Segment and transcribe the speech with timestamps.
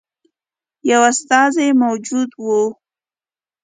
[0.89, 2.61] یو استازی موجود وو.